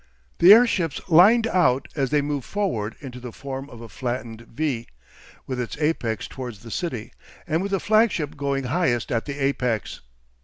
[0.39, 4.87] The airships lined out as they moved forward into the form of a flattened V,
[5.45, 7.13] with its apex towards the city,
[7.45, 10.01] and with the flagship going highest at the apex.